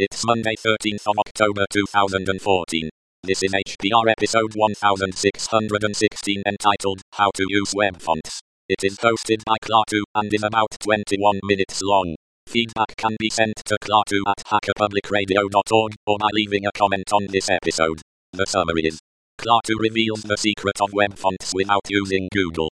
It's 0.00 0.24
Monday 0.24 0.54
13th 0.54 1.08
of 1.08 1.18
October 1.18 1.64
2014. 1.72 2.88
This 3.24 3.42
is 3.42 3.52
HPR 3.52 4.08
episode 4.08 4.54
1616 4.54 6.42
entitled 6.46 7.00
How 7.14 7.32
to 7.34 7.44
Use 7.48 7.74
Web 7.74 8.00
Fonts. 8.00 8.38
It 8.68 8.84
is 8.84 8.98
hosted 8.98 9.42
by 9.44 9.56
Klaatu 9.60 10.02
and 10.14 10.32
is 10.32 10.44
about 10.44 10.76
21 10.78 11.40
minutes 11.42 11.82
long. 11.82 12.14
Feedback 12.46 12.94
can 12.96 13.16
be 13.18 13.28
sent 13.28 13.56
to 13.64 13.76
klaatu 13.82 14.20
at 14.28 14.44
hackerpublicradio.org 14.46 15.94
or 16.06 16.16
by 16.16 16.28
leaving 16.32 16.64
a 16.64 16.70
comment 16.78 17.12
on 17.12 17.26
this 17.30 17.50
episode. 17.50 18.00
The 18.32 18.46
summary 18.46 18.82
is 18.82 19.00
Klaatu 19.40 19.80
reveals 19.80 20.22
the 20.22 20.36
secret 20.36 20.80
of 20.80 20.92
web 20.92 21.18
fonts 21.18 21.52
without 21.52 21.88
using 21.88 22.28
Google. 22.32 22.70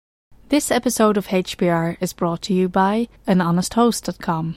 This 0.49 0.71
episode 0.71 1.19
of 1.19 1.27
HPR 1.27 1.99
is 2.01 2.15
brought 2.15 2.41
to 2.45 2.55
you 2.55 2.71
by 2.71 3.09
anhonesthost.com. 3.29 4.57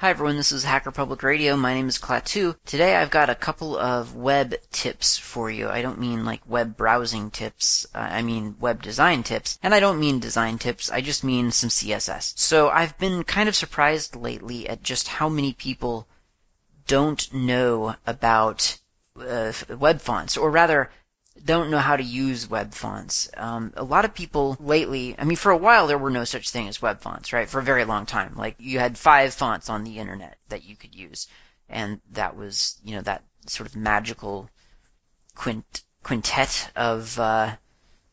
Hi 0.00 0.10
everyone, 0.10 0.36
this 0.36 0.52
is 0.52 0.62
Hacker 0.62 0.92
Public 0.92 1.24
Radio. 1.24 1.56
My 1.56 1.74
name 1.74 1.88
is 1.88 1.98
Klaatu. 1.98 2.54
Today 2.64 2.94
I've 2.94 3.10
got 3.10 3.30
a 3.30 3.34
couple 3.34 3.76
of 3.76 4.14
web 4.14 4.54
tips 4.70 5.18
for 5.18 5.50
you. 5.50 5.68
I 5.68 5.82
don't 5.82 5.98
mean 5.98 6.24
like 6.24 6.40
web 6.46 6.76
browsing 6.76 7.32
tips. 7.32 7.84
Uh, 7.92 7.98
I 7.98 8.22
mean 8.22 8.54
web 8.60 8.80
design 8.80 9.24
tips. 9.24 9.58
And 9.60 9.74
I 9.74 9.80
don't 9.80 9.98
mean 9.98 10.20
design 10.20 10.58
tips. 10.58 10.88
I 10.92 11.00
just 11.00 11.24
mean 11.24 11.50
some 11.50 11.68
CSS. 11.68 12.38
So 12.38 12.68
I've 12.68 12.96
been 12.98 13.24
kind 13.24 13.48
of 13.48 13.56
surprised 13.56 14.14
lately 14.14 14.68
at 14.68 14.84
just 14.84 15.08
how 15.08 15.28
many 15.28 15.52
people 15.52 16.06
don't 16.86 17.34
know 17.34 17.96
about 18.06 18.78
uh, 19.18 19.52
web 19.68 20.00
fonts, 20.00 20.36
or 20.36 20.48
rather 20.48 20.92
don't 21.44 21.70
know 21.70 21.78
how 21.78 21.96
to 21.96 22.02
use 22.02 22.48
web 22.48 22.74
fonts. 22.74 23.30
Um, 23.36 23.72
a 23.76 23.84
lot 23.84 24.04
of 24.04 24.14
people 24.14 24.56
lately, 24.60 25.14
I 25.18 25.24
mean, 25.24 25.36
for 25.36 25.52
a 25.52 25.56
while 25.56 25.86
there 25.86 25.98
were 25.98 26.10
no 26.10 26.24
such 26.24 26.50
thing 26.50 26.68
as 26.68 26.82
web 26.82 27.00
fonts, 27.00 27.32
right? 27.32 27.48
For 27.48 27.60
a 27.60 27.64
very 27.64 27.84
long 27.84 28.06
time. 28.06 28.34
Like 28.36 28.56
you 28.58 28.78
had 28.78 28.98
five 28.98 29.34
fonts 29.34 29.68
on 29.68 29.84
the 29.84 29.98
internet 29.98 30.38
that 30.48 30.64
you 30.64 30.76
could 30.76 30.94
use. 30.94 31.28
And 31.68 32.00
that 32.12 32.36
was, 32.36 32.78
you 32.84 32.96
know, 32.96 33.02
that 33.02 33.22
sort 33.46 33.68
of 33.68 33.76
magical 33.76 34.48
quint, 35.34 35.82
quintet 36.02 36.70
of, 36.74 37.18
uh, 37.18 37.54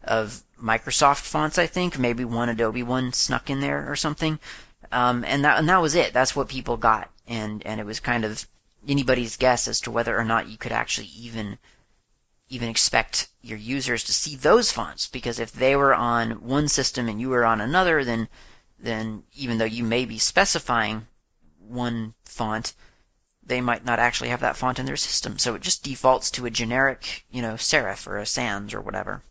of 0.03 0.41
Microsoft 0.61 1.21
fonts, 1.21 1.57
I 1.57 1.67
think. 1.67 1.97
Maybe 1.97 2.25
one 2.25 2.49
Adobe 2.49 2.83
one 2.83 3.13
snuck 3.13 3.49
in 3.49 3.61
there 3.61 3.89
or 3.89 3.95
something. 3.95 4.39
Um, 4.91 5.23
and 5.23 5.45
that, 5.45 5.57
and 5.57 5.69
that 5.69 5.81
was 5.81 5.95
it. 5.95 6.13
That's 6.13 6.35
what 6.35 6.49
people 6.49 6.77
got. 6.77 7.09
And, 7.27 7.65
and 7.65 7.79
it 7.79 7.85
was 7.85 7.99
kind 7.99 8.25
of 8.25 8.45
anybody's 8.87 9.37
guess 9.37 9.67
as 9.67 9.81
to 9.81 9.91
whether 9.91 10.17
or 10.17 10.25
not 10.25 10.47
you 10.47 10.57
could 10.57 10.71
actually 10.71 11.09
even 11.17 11.57
even 12.49 12.69
expect 12.69 13.27
your 13.41 13.57
users 13.57 14.05
to 14.05 14.13
see 14.13 14.35
those 14.35 14.71
fonts 14.71 15.07
because 15.07 15.39
if 15.39 15.51
they 15.51 15.75
were 15.75 15.93
on 15.93 16.47
one 16.47 16.67
system 16.67 17.09
and 17.09 17.19
you 17.19 17.29
were 17.29 17.45
on 17.45 17.61
another, 17.61 18.03
then 18.03 18.27
then 18.77 19.23
even 19.33 19.57
though 19.57 19.65
you 19.65 19.83
may 19.83 20.05
be 20.05 20.19
specifying 20.19 21.07
one 21.59 22.13
font, 22.25 22.73
they 23.43 23.61
might 23.61 23.85
not 23.85 23.99
actually 23.99 24.29
have 24.29 24.41
that 24.41 24.57
font 24.57 24.79
in 24.79 24.85
their 24.85 24.97
system. 24.97 25.39
So 25.39 25.55
it 25.55 25.61
just 25.61 25.83
defaults 25.83 26.31
to 26.31 26.45
a 26.45 26.51
generic, 26.51 27.25
you 27.31 27.41
know, 27.41 27.53
serif 27.53 28.05
or 28.05 28.17
a 28.17 28.25
sans 28.25 28.73
or 28.73 28.81
whatever. 28.81 29.21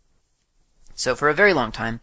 So 0.94 1.14
for 1.14 1.28
a 1.28 1.34
very 1.34 1.52
long 1.52 1.72
time, 1.72 2.00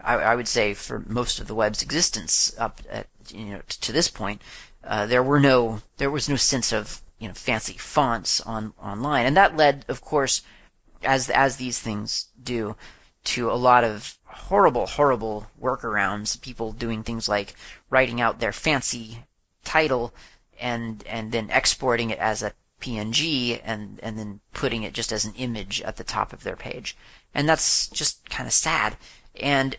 I, 0.00 0.14
I 0.14 0.34
would 0.34 0.48
say 0.48 0.74
for 0.74 0.98
most 0.98 1.40
of 1.40 1.46
the 1.46 1.54
web's 1.54 1.82
existence 1.82 2.54
up 2.58 2.80
at, 2.88 3.06
you 3.28 3.46
know 3.46 3.60
to 3.82 3.92
this 3.92 4.08
point, 4.08 4.42
uh, 4.82 5.06
there 5.06 5.22
were 5.22 5.40
no 5.40 5.82
there 5.98 6.10
was 6.10 6.28
no 6.28 6.36
sense 6.36 6.72
of 6.72 7.00
you 7.20 7.28
know 7.28 7.34
fancy 7.34 7.74
fonts 7.74 8.40
on 8.40 8.72
online, 8.82 9.26
and 9.26 9.36
that 9.36 9.56
led, 9.56 9.84
of 9.88 10.00
course, 10.00 10.42
as 11.04 11.30
as 11.30 11.56
these 11.56 11.78
things 11.78 12.26
do, 12.42 12.74
to 13.24 13.50
a 13.50 13.54
lot 13.54 13.84
of 13.84 14.18
horrible, 14.24 14.86
horrible 14.86 15.46
workarounds. 15.60 16.40
People 16.40 16.72
doing 16.72 17.04
things 17.04 17.28
like 17.28 17.54
writing 17.90 18.20
out 18.20 18.40
their 18.40 18.52
fancy 18.52 19.22
title 19.64 20.12
and 20.58 21.04
and 21.06 21.30
then 21.30 21.50
exporting 21.50 22.10
it 22.10 22.18
as 22.18 22.42
a 22.42 22.52
PNG 22.80 23.60
and 23.62 24.00
and 24.02 24.18
then 24.18 24.40
putting 24.54 24.82
it 24.84 24.94
just 24.94 25.12
as 25.12 25.26
an 25.26 25.34
image 25.34 25.82
at 25.82 25.96
the 25.96 26.04
top 26.04 26.32
of 26.32 26.42
their 26.42 26.56
page, 26.56 26.96
and 27.34 27.46
that's 27.46 27.88
just 27.88 28.28
kind 28.30 28.46
of 28.46 28.52
sad. 28.52 28.96
And 29.38 29.76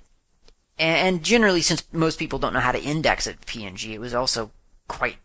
and 0.78 1.24
generally, 1.24 1.64
since 1.64 1.84
most 1.92 2.20
people 2.20 2.40
don't 2.40 2.54
know 2.54 2.60
how 2.60 2.72
to 2.72 2.82
index 2.82 3.26
a 3.26 3.34
PNG, 3.34 3.94
it 3.94 4.00
was 4.00 4.14
also 4.14 4.52
quite 4.88 5.18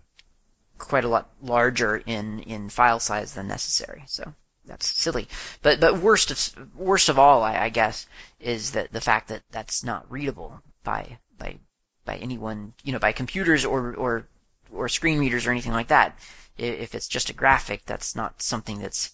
quite 0.79 1.05
a 1.05 1.09
lot 1.09 1.31
larger 1.43 1.97
in 1.97 2.41
in 2.41 2.69
file 2.69 3.01
size 3.01 3.35
than 3.35 3.49
necessary. 3.49 4.05
So 4.07 4.35
that's 4.67 4.87
silly. 4.87 5.29
But 5.63 5.81
but 5.81 5.99
worst 5.99 6.31
of 6.31 6.77
worst 6.77 7.09
of 7.09 7.19
all, 7.19 7.43
I, 7.43 7.59
I 7.59 7.69
guess, 7.69 8.07
is 8.41 8.73
that 8.73 8.93
the 8.93 9.01
fact 9.01 9.29
that 9.29 9.43
that's 9.51 9.85
not 9.85 10.11
readable 10.11 10.61
by 10.85 11.19
by 11.39 11.59
by 12.05 12.17
anyone, 12.17 12.75
you 12.83 12.93
know, 12.93 12.99
by 12.99 13.13
computers 13.13 13.65
or 13.65 13.95
or 13.95 14.29
or 14.73 14.89
screen 14.89 15.19
readers 15.19 15.47
or 15.47 15.51
anything 15.51 15.73
like 15.73 15.89
that. 15.89 16.19
If 16.59 16.95
it's 16.95 17.09
just 17.09 17.29
a 17.29 17.35
graphic, 17.35 17.85
that's 17.85 18.17
not 18.17 18.41
something 18.41 18.81
that's 18.81 19.13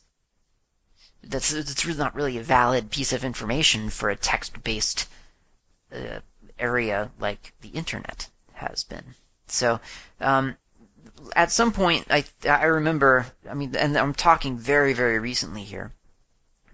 that's 1.24 1.50
that's 1.50 1.84
really 1.84 1.98
not 1.98 2.14
really 2.14 2.38
a 2.38 2.42
valid 2.42 2.90
piece 2.90 3.12
of 3.12 3.24
information 3.24 3.90
for 3.90 4.10
a 4.10 4.16
text-based 4.16 5.08
uh, 5.92 6.20
area 6.58 7.10
like 7.18 7.52
the 7.60 7.68
internet 7.68 8.28
has 8.54 8.84
been. 8.84 9.04
So, 9.48 9.80
um, 10.20 10.56
at 11.34 11.52
some 11.52 11.72
point, 11.72 12.06
I 12.10 12.24
I 12.48 12.64
remember, 12.64 13.26
I 13.48 13.54
mean, 13.54 13.74
and 13.76 13.96
I'm 13.96 14.14
talking 14.14 14.58
very 14.58 14.92
very 14.92 15.18
recently 15.18 15.64
here. 15.64 15.92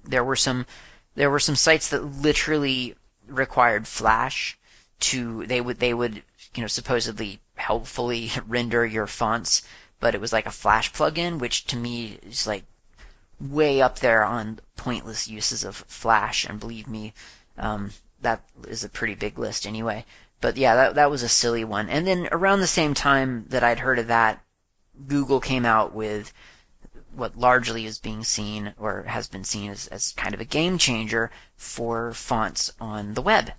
There 0.04 0.24
were 0.24 0.36
some 0.36 0.66
there 1.14 1.30
were 1.30 1.40
some 1.40 1.56
sites 1.56 1.90
that 1.90 2.04
literally 2.04 2.96
required 3.26 3.86
Flash 3.86 4.58
to 5.00 5.46
they 5.46 5.60
would 5.60 5.78
they 5.78 5.94
would 5.94 6.22
you 6.54 6.62
know 6.62 6.66
supposedly 6.66 7.40
helpfully 7.54 8.30
render 8.46 8.84
your 8.84 9.06
fonts, 9.06 9.62
but 10.00 10.14
it 10.14 10.20
was 10.20 10.32
like 10.32 10.46
a 10.46 10.50
Flash 10.50 10.92
plugin, 10.92 11.38
which 11.38 11.66
to 11.66 11.76
me 11.76 12.18
is 12.22 12.46
like 12.46 12.64
way 13.40 13.82
up 13.82 13.98
there 13.98 14.24
on 14.24 14.58
pointless 14.76 15.28
uses 15.28 15.64
of 15.64 15.76
Flash. 15.76 16.44
And 16.44 16.58
believe 16.58 16.88
me, 16.88 17.14
um, 17.56 17.90
that 18.22 18.42
is 18.66 18.84
a 18.84 18.88
pretty 18.88 19.14
big 19.14 19.38
list 19.38 19.66
anyway. 19.66 20.04
But 20.40 20.56
yeah, 20.56 20.74
that 20.76 20.94
that 20.96 21.10
was 21.10 21.22
a 21.22 21.28
silly 21.28 21.64
one. 21.64 21.88
And 21.88 22.06
then 22.06 22.28
around 22.30 22.60
the 22.60 22.66
same 22.66 22.94
time 22.94 23.46
that 23.48 23.64
I'd 23.64 23.80
heard 23.80 23.98
of 23.98 24.08
that, 24.08 24.42
Google 25.06 25.40
came 25.40 25.64
out 25.64 25.94
with 25.94 26.32
what 27.12 27.36
largely 27.36 27.84
is 27.84 27.98
being 27.98 28.22
seen 28.22 28.74
or 28.78 29.02
has 29.02 29.28
been 29.28 29.44
seen 29.44 29.70
as, 29.70 29.88
as 29.88 30.12
kind 30.12 30.34
of 30.34 30.40
a 30.40 30.44
game 30.44 30.78
changer 30.78 31.30
for 31.56 32.12
fonts 32.12 32.72
on 32.80 33.14
the 33.14 33.22
web. 33.22 33.52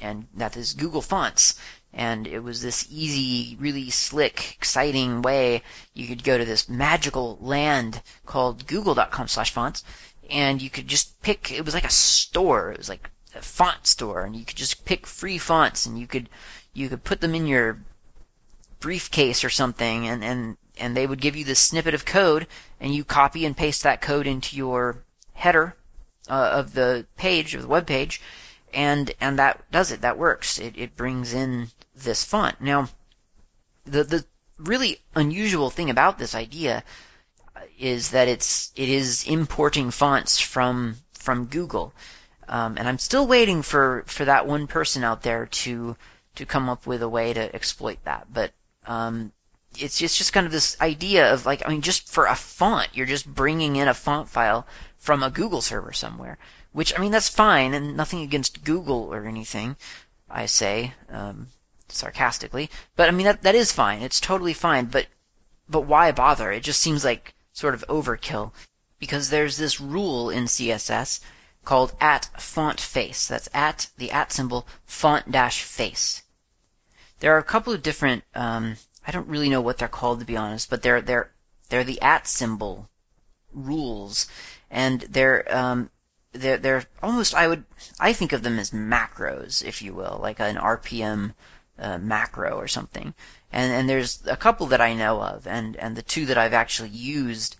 And 0.00 0.28
that 0.34 0.56
is 0.56 0.74
Google 0.74 1.00
Fonts. 1.00 1.54
And 1.94 2.26
it 2.26 2.40
was 2.40 2.60
this 2.60 2.86
easy, 2.90 3.56
really 3.58 3.88
slick, 3.88 4.56
exciting 4.58 5.22
way 5.22 5.62
you 5.94 6.06
could 6.06 6.22
go 6.22 6.36
to 6.36 6.44
this 6.44 6.68
magical 6.68 7.38
land 7.40 8.02
called 8.26 8.66
google.com 8.66 9.28
slash 9.28 9.52
fonts 9.52 9.82
and 10.28 10.60
you 10.60 10.68
could 10.68 10.86
just 10.86 11.20
pick, 11.22 11.52
it 11.52 11.64
was 11.64 11.72
like 11.72 11.84
a 11.84 11.90
store. 11.90 12.72
It 12.72 12.78
was 12.78 12.88
like 12.88 13.10
font 13.42 13.86
store 13.86 14.22
and 14.22 14.34
you 14.36 14.44
could 14.44 14.56
just 14.56 14.84
pick 14.84 15.06
free 15.06 15.38
fonts 15.38 15.86
and 15.86 15.98
you 15.98 16.06
could, 16.06 16.28
you 16.72 16.88
could 16.88 17.04
put 17.04 17.20
them 17.20 17.34
in 17.34 17.46
your 17.46 17.78
briefcase 18.80 19.44
or 19.44 19.50
something 19.50 20.08
and, 20.08 20.24
and 20.24 20.56
and 20.78 20.96
they 20.96 21.06
would 21.06 21.20
give 21.20 21.36
you 21.36 21.44
this 21.44 21.58
snippet 21.58 21.94
of 21.94 22.04
code, 22.04 22.46
and 22.80 22.94
you 22.94 23.04
copy 23.04 23.46
and 23.46 23.56
paste 23.56 23.84
that 23.84 24.00
code 24.00 24.26
into 24.26 24.56
your 24.56 25.02
header 25.32 25.74
uh, 26.28 26.50
of 26.52 26.74
the 26.74 27.06
page 27.16 27.54
of 27.54 27.62
the 27.62 27.68
web 27.68 27.86
page, 27.86 28.20
and 28.74 29.12
and 29.20 29.38
that 29.38 29.70
does 29.70 29.92
it. 29.92 30.02
That 30.02 30.18
works. 30.18 30.58
It 30.58 30.76
it 30.76 30.96
brings 30.96 31.32
in 31.32 31.68
this 31.94 32.24
font. 32.24 32.60
Now, 32.60 32.88
the 33.84 34.04
the 34.04 34.24
really 34.58 35.00
unusual 35.14 35.70
thing 35.70 35.90
about 35.90 36.18
this 36.18 36.34
idea 36.34 36.82
is 37.78 38.10
that 38.10 38.28
it's 38.28 38.72
it 38.76 38.88
is 38.88 39.26
importing 39.26 39.90
fonts 39.90 40.40
from 40.40 40.96
from 41.14 41.46
Google. 41.46 41.92
Um, 42.48 42.76
and 42.78 42.88
I'm 42.88 42.98
still 42.98 43.26
waiting 43.26 43.62
for, 43.62 44.04
for 44.06 44.24
that 44.24 44.46
one 44.46 44.66
person 44.66 45.04
out 45.04 45.22
there 45.22 45.46
to 45.46 45.96
to 46.36 46.46
come 46.46 46.68
up 46.68 46.86
with 46.86 47.02
a 47.02 47.08
way 47.08 47.32
to 47.32 47.54
exploit 47.54 47.98
that. 48.04 48.26
But 48.32 48.52
um, 48.86 49.32
it's 49.78 49.98
just, 49.98 50.16
just 50.16 50.32
kind 50.32 50.46
of 50.46 50.52
this 50.52 50.76
idea 50.80 51.32
of 51.32 51.44
like, 51.44 51.66
I 51.66 51.70
mean, 51.70 51.82
just 51.82 52.08
for 52.08 52.26
a 52.26 52.34
font, 52.34 52.88
you're 52.94 53.06
just 53.06 53.26
bringing 53.26 53.76
in 53.76 53.88
a 53.88 53.94
font 53.94 54.28
file 54.28 54.66
from 54.98 55.22
a 55.22 55.30
Google 55.30 55.60
server 55.60 55.92
somewhere. 55.92 56.38
Which, 56.72 56.96
I 56.96 57.00
mean, 57.00 57.10
that's 57.10 57.28
fine, 57.28 57.72
and 57.72 57.96
nothing 57.96 58.20
against 58.20 58.62
Google 58.62 59.12
or 59.12 59.24
anything, 59.24 59.76
I 60.28 60.44
say, 60.44 60.92
um, 61.08 61.48
sarcastically. 61.88 62.70
But 62.96 63.08
I 63.08 63.12
mean, 63.12 63.26
that, 63.26 63.42
that 63.42 63.54
is 63.54 63.72
fine. 63.72 64.02
It's 64.02 64.20
totally 64.20 64.52
fine, 64.52 64.86
but, 64.86 65.06
but 65.68 65.82
why 65.82 66.12
bother? 66.12 66.52
It 66.52 66.62
just 66.62 66.80
seems 66.80 67.04
like 67.04 67.34
sort 67.54 67.74
of 67.74 67.84
overkill. 67.88 68.52
Because 68.98 69.30
there's 69.30 69.56
this 69.56 69.80
rule 69.80 70.30
in 70.30 70.44
CSS 70.44 71.20
called 71.66 71.92
at 72.00 72.24
font 72.40 72.80
face. 72.80 73.28
That's 73.28 73.50
at 73.52 73.88
the 73.98 74.12
at 74.12 74.32
symbol 74.32 74.66
font 74.86 75.30
dash 75.30 75.62
face. 75.62 76.22
There 77.20 77.34
are 77.34 77.38
a 77.38 77.52
couple 77.52 77.74
of 77.74 77.82
different. 77.82 78.24
Um, 78.34 78.76
I 79.06 79.10
don't 79.10 79.28
really 79.28 79.50
know 79.50 79.60
what 79.60 79.76
they're 79.76 79.88
called 79.88 80.20
to 80.20 80.24
be 80.24 80.38
honest, 80.38 80.70
but 80.70 80.80
they're 80.80 81.02
they're 81.02 81.30
they're 81.68 81.84
the 81.84 82.00
at 82.00 82.26
symbol 82.26 82.88
rules, 83.52 84.28
and 84.70 85.00
they're 85.00 85.44
um, 85.54 85.90
they're 86.32 86.58
they're 86.58 86.84
almost 87.02 87.34
I 87.34 87.48
would 87.48 87.64
I 88.00 88.12
think 88.14 88.32
of 88.32 88.42
them 88.42 88.58
as 88.58 88.70
macros, 88.70 89.62
if 89.62 89.82
you 89.82 89.92
will, 89.92 90.18
like 90.22 90.40
an 90.40 90.56
RPM 90.56 91.34
uh, 91.78 91.98
macro 91.98 92.56
or 92.58 92.68
something. 92.68 93.12
And 93.52 93.72
and 93.72 93.88
there's 93.88 94.22
a 94.26 94.36
couple 94.36 94.68
that 94.68 94.80
I 94.80 94.94
know 94.94 95.20
of, 95.20 95.46
and 95.46 95.76
and 95.76 95.96
the 95.96 96.02
two 96.02 96.26
that 96.26 96.38
I've 96.38 96.54
actually 96.54 96.90
used 96.90 97.56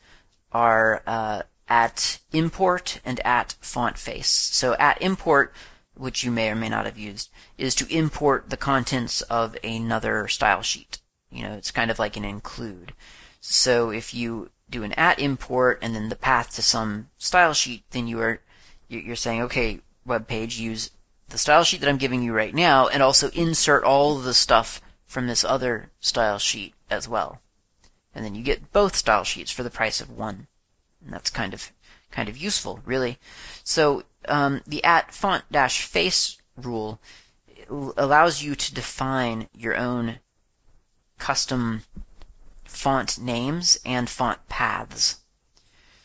are 0.53 1.03
uh, 1.07 1.43
at 1.69 2.19
import 2.33 3.01
and 3.05 3.19
at 3.21 3.55
font 3.61 3.99
face. 3.99 4.29
So 4.29 4.75
at 4.75 5.03
import, 5.03 5.53
which 5.95 6.25
you 6.25 6.31
may 6.31 6.51
or 6.51 6.55
may 6.55 6.69
not 6.69 6.87
have 6.87 6.99
used, 6.99 7.31
is 7.59 7.77
to 7.77 7.93
import 7.93 8.49
the 8.49 8.57
contents 8.57 9.23
of 9.23 9.57
another 9.65 10.29
style 10.29 10.63
sheet. 10.63 10.99
You 11.31 11.43
know, 11.43 11.55
it's 11.55 11.71
kind 11.71 11.91
of 11.91 11.99
like 11.99 12.17
an 12.17 12.25
include. 12.25 12.93
So 13.41 13.91
if 13.91 14.15
you 14.15 14.51
do 14.71 14.83
an 14.83 14.93
at 14.93 15.19
import 15.19 15.81
and 15.83 15.95
then 15.95 16.09
the 16.09 16.17
path 16.17 16.55
to 16.57 16.63
some 16.63 17.09
style 17.19 17.55
sheet, 17.55 17.85
then 17.91 18.07
you 18.07 18.21
are 18.21 18.41
you're 18.89 19.17
saying, 19.17 19.43
okay, 19.43 19.81
web 20.05 20.29
page, 20.29 20.59
use 20.59 20.91
the 21.29 21.39
style 21.39 21.65
sheet 21.65 21.81
that 21.81 21.89
I'm 21.89 21.97
giving 21.97 22.23
you 22.23 22.33
right 22.33 22.55
now, 22.55 22.87
and 22.87 23.03
also 23.03 23.31
insert 23.31 23.83
all 23.83 24.19
the 24.19 24.35
stuff 24.35 24.81
from 25.07 25.27
this 25.27 25.45
other 25.45 25.91
style 26.01 26.39
sheet 26.39 26.75
as 26.89 27.09
well. 27.09 27.41
And 28.15 28.25
then 28.25 28.35
you 28.35 28.43
get 28.43 28.73
both 28.73 28.95
style 28.95 29.25
sheets 29.25 29.51
for 29.51 29.65
the 29.65 29.71
price 29.71 30.01
of 30.01 30.11
one. 30.11 30.47
And 31.07 31.15
that's 31.15 31.31
kind 31.31 31.55
of 31.55 31.73
kind 32.11 32.29
of 32.29 32.37
useful, 32.37 32.81
really. 32.85 33.19
So 33.65 34.03
um, 34.29 34.61
the 34.67 34.85
at 34.85 35.15
font 35.15 35.45
dash 35.51 35.85
face 35.85 36.37
rule 36.57 37.01
allows 37.69 38.43
you 38.43 38.55
to 38.55 38.75
define 38.75 39.49
your 39.55 39.77
own 39.77 40.19
custom 41.19 41.83
font 42.65 43.19
names 43.19 43.79
and 43.85 44.09
font 44.09 44.39
paths. 44.49 45.17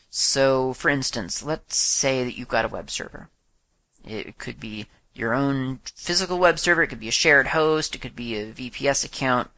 So, 0.10 0.74
for 0.74 0.90
instance, 0.90 1.44
let's 1.44 1.78
say 1.78 2.26
that 2.26 2.38
you've 2.38 2.48
got 2.48 2.66
a 2.66 2.70
web 2.70 2.90
server. 2.90 3.30
It 4.06 4.38
could 4.38 4.60
be 4.60 4.88
your 5.14 5.34
own 5.34 5.80
physical 5.96 6.40
web 6.40 6.60
server, 6.60 6.84
it 6.84 6.88
could 6.88 7.00
be 7.00 7.08
a 7.08 7.12
shared 7.12 7.48
host, 7.48 7.96
it 7.96 8.00
could 8.00 8.16
be 8.16 8.38
a 8.38 8.52
VPS 8.52 9.06
account. 9.06 9.50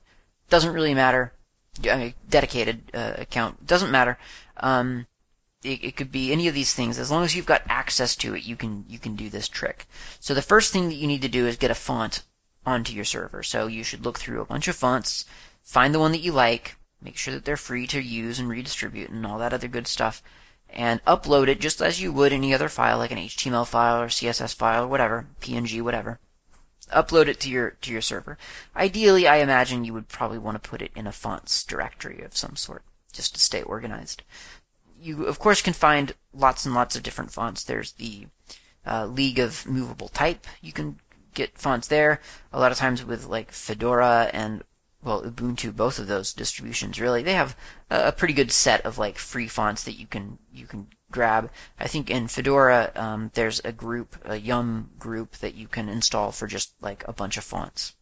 Doesn't 0.49 0.73
really 0.73 0.93
matter. 0.93 1.33
A 1.85 2.13
dedicated 2.29 2.91
uh, 2.93 3.13
account 3.17 3.65
doesn't 3.65 3.91
matter. 3.91 4.17
Um, 4.57 5.07
it, 5.63 5.83
it, 5.83 5.95
could 5.95 6.11
be 6.11 6.31
any 6.31 6.47
of 6.47 6.53
these 6.53 6.73
things. 6.73 6.99
As 6.99 7.11
long 7.11 7.23
as 7.23 7.35
you've 7.35 7.45
got 7.45 7.63
access 7.69 8.15
to 8.17 8.35
it, 8.35 8.43
you 8.43 8.55
can 8.55 8.85
you 8.87 8.99
can 8.99 9.15
do 9.15 9.29
this 9.29 9.47
trick. 9.47 9.87
So 10.19 10.33
the 10.33 10.41
first 10.41 10.71
thing 10.71 10.89
that 10.89 10.95
you 10.95 11.07
need 11.07 11.23
to 11.23 11.29
do 11.29 11.47
is 11.47 11.57
get 11.57 11.71
a 11.71 11.75
font 11.75 12.21
onto 12.65 12.93
your 12.93 13.05
server. 13.05 13.43
So 13.43 13.67
you 13.67 13.83
should 13.83 14.05
look 14.05 14.19
through 14.19 14.41
a 14.41 14.45
bunch 14.45 14.67
of 14.67 14.75
fonts, 14.75 15.25
find 15.63 15.93
the 15.93 15.99
one 15.99 16.11
that 16.13 16.21
you 16.21 16.31
like, 16.31 16.75
make 17.01 17.17
sure 17.17 17.33
that 17.33 17.45
they're 17.45 17.57
free 17.57 17.87
to 17.87 18.01
use 18.01 18.39
and 18.39 18.49
redistribute 18.49 19.09
and 19.09 19.25
all 19.25 19.39
that 19.39 19.53
other 19.53 19.67
good 19.67 19.87
stuff, 19.87 20.23
and 20.69 21.03
upload 21.05 21.47
it 21.47 21.59
just 21.59 21.81
as 21.81 21.99
you 21.99 22.11
would 22.11 22.33
any 22.33 22.53
other 22.53 22.69
file, 22.69 22.97
like 22.97 23.11
an 23.11 23.17
HTML 23.17 23.67
file 23.67 24.01
or 24.01 24.07
CSS 24.07 24.55
file 24.55 24.85
or 24.85 24.87
whatever, 24.87 25.27
PNG, 25.41 25.81
whatever. 25.81 26.19
Upload 26.91 27.27
it 27.27 27.39
to 27.41 27.49
your 27.49 27.71
to 27.81 27.91
your 27.91 28.01
server. 28.01 28.37
Ideally, 28.75 29.27
I 29.27 29.37
imagine 29.37 29.85
you 29.85 29.93
would 29.93 30.07
probably 30.07 30.37
want 30.37 30.61
to 30.61 30.69
put 30.69 30.81
it 30.81 30.91
in 30.95 31.07
a 31.07 31.11
fonts 31.11 31.63
directory 31.63 32.23
of 32.23 32.35
some 32.35 32.55
sort, 32.55 32.83
just 33.13 33.35
to 33.35 33.39
stay 33.39 33.61
organized. 33.61 34.21
You 34.99 35.25
of 35.25 35.39
course 35.39 35.61
can 35.61 35.73
find 35.73 36.13
lots 36.33 36.65
and 36.65 36.75
lots 36.75 36.95
of 36.95 37.03
different 37.03 37.31
fonts. 37.31 37.63
There's 37.63 37.91
the 37.93 38.27
uh, 38.85 39.05
League 39.05 39.39
of 39.39 39.65
Movable 39.67 40.09
Type. 40.09 40.45
You 40.61 40.71
can 40.71 40.99
get 41.33 41.57
fonts 41.57 41.87
there. 41.87 42.21
A 42.51 42.59
lot 42.59 42.71
of 42.71 42.77
times 42.77 43.03
with 43.03 43.25
like 43.25 43.51
Fedora 43.51 44.29
and 44.31 44.63
well, 45.03 45.21
Ubuntu, 45.21 45.75
both 45.75 45.99
of 45.99 46.07
those 46.07 46.33
distributions 46.33 46.99
really, 46.99 47.23
they 47.23 47.33
have 47.33 47.55
a, 47.89 48.11
pretty 48.11 48.33
good 48.33 48.51
set 48.51 48.85
of 48.85 48.97
like 48.97 49.17
free 49.17 49.47
fonts 49.47 49.83
that 49.83 49.99
you 49.99 50.07
can 50.07 50.37
you 50.53 50.65
can 50.65 50.87
grab. 51.11 51.51
I 51.79 51.87
think 51.87 52.09
in 52.09 52.27
Fedora 52.27 52.91
um, 52.95 53.31
there's 53.33 53.61
a 53.65 53.71
group, 53.71 54.15
a 54.25 54.35
Yum 54.35 54.89
group 54.97 55.31
that 55.37 55.55
you 55.55 55.67
can 55.67 55.89
install 55.89 56.31
for 56.31 56.47
just 56.47 56.73
like 56.81 57.05
a 57.07 57.13
bunch 57.13 57.37
of 57.37 57.43
fonts. 57.43 57.93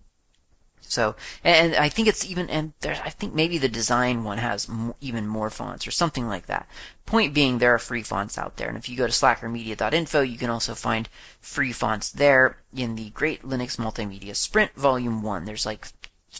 So, 0.91 1.15
and 1.45 1.73
I 1.73 1.87
think 1.87 2.09
it's 2.09 2.25
even, 2.25 2.49
and 2.49 2.73
there, 2.81 3.01
I 3.01 3.11
think 3.11 3.33
maybe 3.33 3.57
the 3.57 3.69
design 3.69 4.25
one 4.25 4.37
has 4.37 4.69
m- 4.69 4.93
even 4.99 5.25
more 5.25 5.49
fonts 5.49 5.87
or 5.87 5.91
something 5.91 6.27
like 6.27 6.47
that. 6.47 6.67
Point 7.05 7.33
being, 7.33 7.57
there 7.57 7.73
are 7.75 7.79
free 7.79 8.03
fonts 8.03 8.37
out 8.37 8.57
there, 8.57 8.67
and 8.67 8.77
if 8.77 8.89
you 8.89 8.97
go 8.97 9.07
to 9.07 9.13
slackermedia.info, 9.13 10.19
you 10.19 10.37
can 10.37 10.49
also 10.49 10.75
find 10.75 11.07
free 11.39 11.71
fonts 11.71 12.11
there 12.11 12.57
in 12.75 12.95
the 12.95 13.09
Great 13.11 13.43
Linux 13.43 13.77
Multimedia 13.77 14.35
Sprint 14.35 14.73
Volume 14.75 15.23
1. 15.23 15.45
There's 15.45 15.65
like 15.65 15.87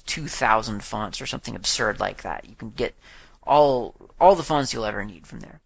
2,000 0.05 0.83
fonts 0.83 1.21
or 1.21 1.27
something 1.27 1.55
absurd 1.55 2.01
like 2.01 2.23
that. 2.23 2.43
You 2.49 2.55
can 2.55 2.71
get 2.71 2.93
all 3.43 3.95
all 4.19 4.35
the 4.35 4.43
fonts 4.43 4.73
you'll 4.73 4.85
ever 4.85 5.05
need 5.05 5.25
from 5.25 5.39
there, 5.39 5.61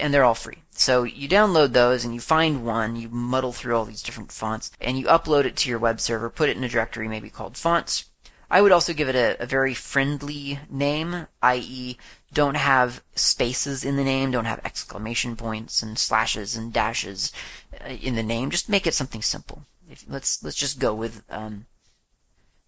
and 0.00 0.12
they're 0.12 0.24
all 0.24 0.34
free. 0.34 0.58
So 0.70 1.02
you 1.02 1.28
download 1.28 1.72
those 1.74 2.06
and 2.06 2.14
you 2.14 2.20
find 2.20 2.64
one, 2.64 2.96
you 2.96 3.10
muddle 3.10 3.52
through 3.52 3.76
all 3.76 3.84
these 3.84 4.02
different 4.02 4.32
fonts, 4.32 4.70
and 4.80 4.98
you 4.98 5.06
upload 5.06 5.44
it 5.44 5.56
to 5.56 5.68
your 5.68 5.78
web 5.78 6.00
server. 6.00 6.30
Put 6.30 6.48
it 6.48 6.56
in 6.56 6.64
a 6.64 6.68
directory 6.70 7.08
maybe 7.08 7.28
called 7.28 7.58
fonts. 7.58 8.06
I 8.52 8.60
would 8.60 8.72
also 8.72 8.92
give 8.92 9.08
it 9.08 9.16
a, 9.16 9.44
a 9.44 9.46
very 9.46 9.72
friendly 9.72 10.60
name, 10.68 11.26
i.e., 11.40 11.96
don't 12.34 12.54
have 12.54 13.02
spaces 13.14 13.82
in 13.82 13.96
the 13.96 14.04
name, 14.04 14.30
don't 14.30 14.44
have 14.44 14.60
exclamation 14.66 15.36
points 15.36 15.82
and 15.82 15.98
slashes 15.98 16.56
and 16.56 16.70
dashes 16.70 17.32
uh, 17.80 17.88
in 17.88 18.14
the 18.14 18.22
name. 18.22 18.50
Just 18.50 18.68
make 18.68 18.86
it 18.86 18.92
something 18.92 19.22
simple. 19.22 19.64
If, 19.90 20.04
let's 20.06 20.44
let's 20.44 20.56
just 20.56 20.78
go 20.78 20.92
with 20.92 21.22
um, 21.30 21.64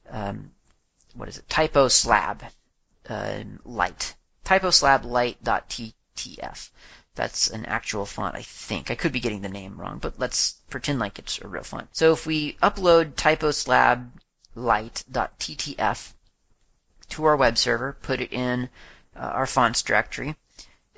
um, 0.09 0.53
what 1.13 1.29
is 1.29 1.37
it? 1.37 1.51
Typo 1.51 1.89
slab 1.89 2.43
uh, 3.07 3.45
light. 3.67 4.15
Typo 4.43 4.71
slab 4.71 5.05
Light 5.05 5.37
dot 5.45 5.65
light.ttf. 5.79 6.71
That's 7.15 7.51
an 7.51 7.67
actual 7.67 8.07
font, 8.07 8.37
I 8.37 8.43
think. 8.43 8.91
I 8.91 8.95
could 8.95 9.13
be 9.13 9.21
getting 9.21 9.43
the 9.43 9.51
name 9.51 9.77
wrong, 9.77 9.99
but 9.99 10.19
let's 10.19 10.53
pretend 10.71 10.99
like 10.99 11.19
it's 11.19 11.43
a 11.43 11.47
real 11.47 11.63
font. 11.63 11.89
So 11.93 12.13
if 12.13 12.25
we 12.25 12.55
upload 12.55 13.17
typo 13.17 13.51
slab 13.51 14.11
light.ttf 14.55 16.13
to 17.11 17.25
our 17.25 17.37
web 17.37 17.59
server, 17.59 17.93
put 18.03 18.21
it 18.21 18.33
in 18.33 18.69
uh, 19.17 19.21
our 19.21 19.47
fonts 19.47 19.83
directory, 19.83 20.37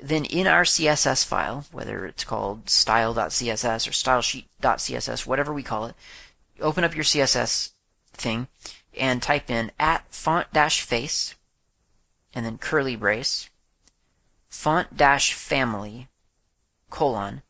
then 0.02 0.24
in 0.24 0.46
our 0.46 0.64
CSS 0.64 1.24
file, 1.24 1.64
whether 1.72 2.06
it's 2.06 2.24
called 2.24 2.68
style.css 2.68 3.88
or 3.88 3.92
stylesheet.css, 3.92 5.26
whatever 5.26 5.52
we 5.52 5.62
call 5.62 5.86
it, 5.86 5.96
open 6.60 6.84
up 6.84 6.94
your 6.94 7.04
CSS 7.04 7.70
thing 8.14 8.48
and 8.96 9.22
type 9.22 9.50
in 9.50 9.70
at 9.78 10.04
font 10.12 10.50
dash 10.52 10.80
face 10.82 11.34
and 12.34 12.44
then 12.44 12.58
curly 12.58 12.96
brace 12.96 13.48
font 14.48 14.96
dash 14.96 15.34
family 15.34 16.08
colon 16.90 17.42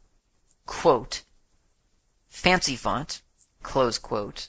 quote 0.67 1.23
fancy 2.29 2.77
font 2.77 3.23
close 3.63 3.99
quote 3.99 4.49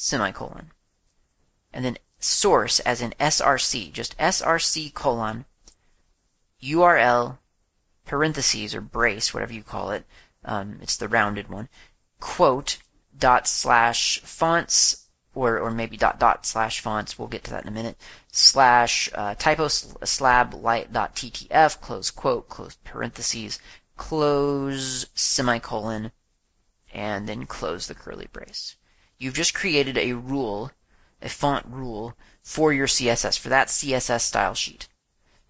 semicolon 0.00 0.70
and 1.72 1.84
then 1.84 1.98
source 2.20 2.78
as 2.80 3.02
in 3.02 3.12
src 3.18 3.92
just 3.92 4.16
src 4.16 4.94
colon 4.94 5.44
url 6.62 7.36
parentheses 8.06 8.76
or 8.76 8.80
brace 8.80 9.34
whatever 9.34 9.52
you 9.52 9.62
call 9.62 9.90
it 9.90 10.04
um, 10.44 10.78
it's 10.82 10.98
the 10.98 11.08
rounded 11.08 11.48
one 11.48 11.68
quote 12.20 12.78
dot 13.18 13.48
slash 13.48 14.20
fonts 14.20 15.04
or, 15.34 15.58
or 15.58 15.70
maybe 15.70 15.96
dot 15.96 16.18
dot 16.18 16.44
slash 16.46 16.80
fonts, 16.80 17.18
we'll 17.18 17.28
get 17.28 17.44
to 17.44 17.52
that 17.52 17.62
in 17.62 17.68
a 17.68 17.72
minute, 17.72 17.96
slash 18.32 19.08
uh, 19.14 19.34
typo 19.34 19.68
slab 19.68 20.54
light 20.54 20.92
dot 20.92 21.14
ttf, 21.14 21.80
close 21.80 22.10
quote, 22.10 22.48
close 22.48 22.76
parentheses, 22.84 23.60
close 23.96 25.06
semicolon, 25.14 26.10
and 26.92 27.28
then 27.28 27.46
close 27.46 27.86
the 27.86 27.94
curly 27.94 28.28
brace. 28.32 28.76
You've 29.18 29.34
just 29.34 29.52
created 29.52 29.98
a 29.98 30.12
rule, 30.12 30.70
a 31.20 31.28
font 31.28 31.66
rule, 31.66 32.16
for 32.44 32.72
your 32.72 32.86
CSS, 32.86 33.36
for 33.36 33.48
that 33.48 33.66
CSS 33.66 34.20
style 34.20 34.54
sheet. 34.54 34.86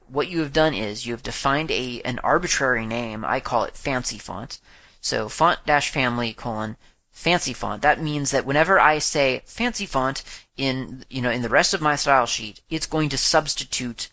What 0.07 0.29
you 0.29 0.41
have 0.41 0.55
done 0.55 0.73
is 0.73 1.05
you 1.05 1.13
have 1.13 1.23
defined 1.23 1.71
a 1.71 2.01
an 2.03 2.19
arbitrary 2.21 2.87
name, 2.87 3.27
I 3.27 3.41
call 3.41 3.65
it 3.65 3.77
fancy 3.77 4.19
font, 4.19 4.59
So 5.03 5.29
font 5.29 5.59
dash 5.67 5.91
family 5.91 6.33
colon 6.33 6.79
fancy 7.13 7.53
font. 7.53 7.83
That 7.83 8.01
means 8.01 8.31
that 8.31 8.47
whenever 8.47 8.81
I 8.81 9.01
say 9.01 9.43
fancy 9.45 9.85
font 9.85 10.23
in 10.57 11.05
you 11.11 11.21
know 11.21 11.31
in 11.31 11.43
the 11.43 11.51
rest 11.51 11.75
of 11.75 11.83
my 11.83 11.97
style 11.97 12.25
sheet, 12.25 12.63
it's 12.71 12.87
going 12.87 13.11
to 13.11 13.19
substitute 13.19 14.09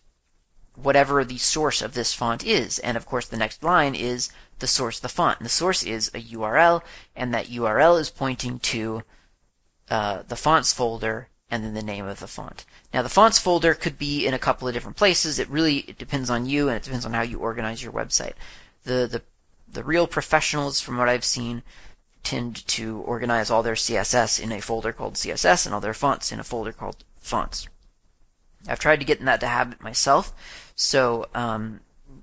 whatever 0.74 1.24
the 1.24 1.38
source 1.38 1.82
of 1.82 1.94
this 1.94 2.14
font 2.14 2.44
is. 2.44 2.80
And 2.80 2.98
of 2.98 3.06
course, 3.06 3.28
the 3.28 3.38
next 3.38 3.64
line 3.64 3.96
is 3.96 4.32
the 4.60 4.68
source 4.68 4.98
of 4.98 5.04
the 5.04 5.10
font. 5.10 5.40
And 5.40 5.46
the 5.46 5.50
source 5.50 5.84
is 5.84 6.10
a 6.10 6.22
URL, 6.22 6.82
and 7.16 7.34
that 7.34 7.48
URL 7.48 8.02
is 8.02 8.10
pointing 8.10 8.60
to 8.60 9.02
uh, 9.90 10.24
the 10.28 10.36
fonts 10.36 10.74
folder 10.74 11.28
and 11.52 11.64
then 11.64 11.74
the 11.74 11.84
name 11.84 12.06
of 12.06 12.20
the 12.20 12.28
font. 12.28 12.66
Now, 12.94 13.04
the 13.04 13.10
fonts 13.10 13.40
folder 13.40 13.74
could 13.74 13.98
be 13.98 14.26
in 14.26 14.34
a 14.34 14.40
couple 14.40 14.68
of 14.68 14.74
different 14.74 14.98
places. 14.98 15.40
It 15.40 15.50
really 15.50 15.78
it 15.78 15.98
depends 15.98 16.30
on 16.30 16.46
you, 16.46 16.70
and 16.70 16.78
it 16.78 16.84
depends 16.84 17.06
on 17.06 17.14
how 17.14 17.22
you 17.22 17.40
organize 17.40 17.82
your 17.82 17.94
website. 17.94 18.34
The 18.84 19.08
the 19.08 19.22
the 19.72 19.84
real 19.84 20.08
professionals, 20.08 20.82
from 20.82 20.98
what 20.98 21.10
I've 21.10 21.26
seen, 21.26 21.62
tend 22.24 22.66
to 22.68 23.00
organize 23.00 23.52
all 23.52 23.64
their 23.64 23.76
CSS 23.76 24.40
in 24.40 24.52
a 24.52 24.62
folder 24.62 24.94
called 24.94 25.16
CSS 25.16 25.66
and 25.66 25.76
all 25.76 25.82
their 25.82 25.94
fonts 25.94 26.32
in 26.32 26.40
a 26.40 26.44
folder 26.44 26.72
called 26.72 26.98
fonts. 27.20 27.68
I've 28.68 28.80
tried 28.80 29.00
to 29.00 29.06
get 29.06 29.20
in 29.20 29.26
that 29.26 29.44
habit 29.44 29.82
myself, 29.82 30.34
so 30.76 31.28
um, 31.36 31.80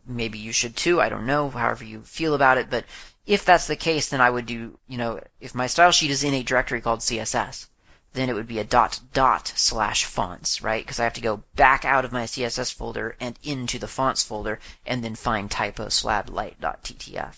maybe 0.06 0.38
you 0.38 0.52
should 0.52 0.76
too. 0.76 1.00
I 1.00 1.08
don't 1.08 1.26
know, 1.26 1.50
however 1.50 1.84
you 1.84 2.00
feel 2.02 2.34
about 2.34 2.58
it, 2.58 2.68
but 2.68 2.84
if 3.26 3.44
that's 3.44 3.66
the 3.66 3.76
case, 3.76 4.08
then 4.08 4.20
I 4.20 4.30
would 4.30 4.46
do, 4.46 4.78
you 4.88 4.98
know, 4.98 5.20
if 5.40 5.54
my 5.54 5.68
style 5.68 5.92
sheet 5.92 6.10
is 6.10 6.24
in 6.24 6.34
a 6.34 6.42
directory 6.42 6.80
called 6.80 7.00
CSS, 7.00 7.66
then 8.14 8.28
it 8.28 8.34
would 8.34 8.48
be 8.48 8.58
a 8.58 8.64
dot 8.64 9.00
dot 9.12 9.52
slash 9.56 10.04
fonts, 10.04 10.60
right? 10.60 10.84
Because 10.84 11.00
I 11.00 11.04
have 11.04 11.14
to 11.14 11.20
go 11.20 11.42
back 11.54 11.84
out 11.84 12.04
of 12.04 12.12
my 12.12 12.24
CSS 12.24 12.74
folder 12.74 13.16
and 13.20 13.38
into 13.42 13.78
the 13.78 13.88
fonts 13.88 14.22
folder 14.22 14.58
and 14.84 15.02
then 15.02 15.14
find 15.14 15.50
typo 15.50 15.88
slab 15.88 16.28
light 16.28 16.60
dot 16.60 16.82
ttf. 16.82 17.34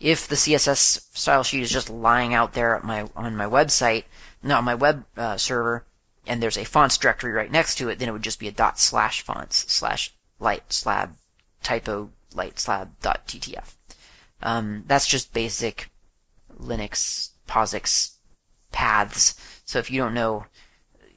If 0.00 0.28
the 0.28 0.36
CSS 0.36 1.02
style 1.14 1.42
sheet 1.42 1.62
is 1.62 1.70
just 1.70 1.90
lying 1.90 2.34
out 2.34 2.52
there 2.52 2.80
my, 2.82 3.08
on 3.14 3.36
my 3.36 3.46
website, 3.46 4.04
no, 4.42 4.56
on 4.56 4.64
my 4.64 4.76
web 4.76 5.04
uh, 5.16 5.36
server, 5.36 5.84
and 6.26 6.42
there's 6.42 6.58
a 6.58 6.64
fonts 6.64 6.98
directory 6.98 7.32
right 7.32 7.50
next 7.50 7.76
to 7.76 7.88
it, 7.88 7.98
then 7.98 8.08
it 8.08 8.12
would 8.12 8.22
just 8.22 8.38
be 8.38 8.48
a 8.48 8.52
dot 8.52 8.78
slash 8.78 9.22
fonts 9.22 9.72
slash 9.72 10.12
light 10.40 10.72
slab 10.72 11.16
typo 11.62 12.10
light 12.34 12.58
slab 12.58 12.92
dot 13.02 13.26
ttf. 13.26 13.74
Um, 14.42 14.84
that's 14.86 15.06
just 15.06 15.32
basic 15.32 15.90
Linux 16.60 17.30
POSIX 17.48 18.12
paths. 18.72 19.34
So 19.64 19.78
if 19.78 19.90
you 19.90 20.00
don't 20.00 20.14
know, 20.14 20.44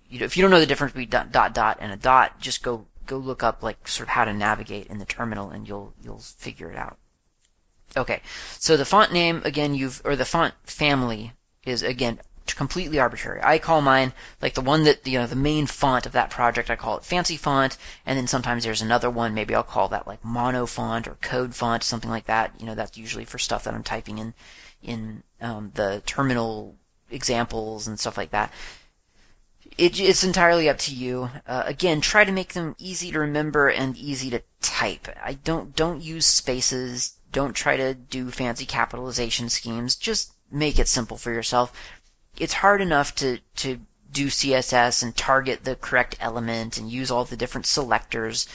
if 0.10 0.38
you 0.38 0.42
don't 0.42 0.52
know 0.52 0.60
the 0.60 0.66
difference 0.66 0.94
between 0.94 1.10
dot, 1.10 1.32
dot 1.32 1.54
dot 1.54 1.78
and 1.82 1.92
a 1.92 1.98
dot, 1.98 2.40
just 2.40 2.64
go 2.64 2.86
go 3.06 3.18
look 3.18 3.44
up 3.44 3.64
like 3.64 3.88
sort 3.88 4.08
of 4.08 4.14
how 4.14 4.26
to 4.26 4.34
navigate 4.34 4.88
in 4.88 4.98
the 4.98 5.06
terminal, 5.06 5.50
and 5.50 5.68
you'll 5.68 5.94
you'll 6.04 6.20
figure 6.20 6.72
it 6.72 6.78
out. 6.78 6.98
Okay, 7.96 8.22
so 8.60 8.78
the 8.78 8.86
font 8.86 9.12
name 9.12 9.42
again, 9.44 9.76
you've 9.76 10.02
or 10.06 10.16
the 10.16 10.26
font 10.26 10.54
family 10.64 11.34
is 11.66 11.84
again 11.84 12.20
completely 12.48 13.00
arbitrary. 13.00 13.40
I 13.44 13.60
call 13.60 13.82
mine 13.82 14.14
like 14.42 14.54
the 14.54 14.62
one 14.62 14.84
that 14.86 15.08
you 15.08 15.20
know 15.20 15.28
the 15.28 15.36
main 15.36 15.68
font 15.68 16.06
of 16.06 16.14
that 16.14 16.30
project. 16.30 16.70
I 16.70 16.76
call 16.76 16.98
it 16.98 17.06
fancy 17.06 17.38
font, 17.38 17.78
and 18.06 18.18
then 18.18 18.28
sometimes 18.28 18.64
there's 18.64 18.82
another 18.82 19.10
one. 19.10 19.34
Maybe 19.34 19.56
I'll 19.56 19.64
call 19.64 19.90
that 19.90 20.08
like 20.08 20.24
mono 20.24 20.66
font 20.66 21.08
or 21.08 21.16
code 21.22 21.56
font, 21.56 21.84
something 21.84 22.10
like 22.10 22.26
that. 22.26 22.54
You 22.60 22.66
know, 22.66 22.76
that's 22.76 22.98
usually 22.98 23.26
for 23.26 23.38
stuff 23.38 23.66
that 23.66 23.74
I'm 23.74 23.84
typing 23.84 24.18
in 24.18 24.34
in 24.82 25.24
um, 25.42 25.72
the 25.74 26.02
terminal 26.06 26.76
examples 27.10 27.88
and 27.88 28.00
stuff 28.00 28.18
like 28.18 28.32
that. 28.32 28.52
It, 29.78 30.00
it's 30.00 30.24
entirely 30.24 30.70
up 30.70 30.80
to 30.80 30.94
you. 30.94 31.30
Uh, 31.48 31.64
again, 31.66 32.02
try 32.02 32.24
to 32.24 32.32
make 32.32 32.54
them 32.54 32.76
easy 32.78 33.12
to 33.12 33.20
remember 33.20 33.70
and 33.70 33.96
easy 33.96 34.32
to 34.32 34.42
type. 34.62 35.08
I 35.24 35.34
don't 35.34 35.76
don't 35.76 36.02
use 36.02 36.26
spaces. 36.26 37.14
Don't 37.32 37.54
try 37.54 37.78
to 37.78 37.94
do 37.94 38.30
fancy 38.30 38.66
capitalization 38.66 39.50
schemes. 39.50 39.96
Just 39.96 40.34
make 40.52 40.80
it 40.80 40.88
simple 40.88 41.18
for 41.18 41.32
yourself 41.32 41.72
it's 42.42 42.54
hard 42.54 42.82
enough 42.82 43.14
to, 43.14 43.38
to 43.58 43.80
do 44.12 44.28
CSS 44.28 45.04
and 45.04 45.16
target 45.16 45.64
the 45.64 45.76
correct 45.76 46.16
element 46.20 46.80
and 46.80 46.90
use 46.90 47.12
all 47.12 47.24
the 47.24 47.38
different 47.38 47.68
selectors. 47.68 48.48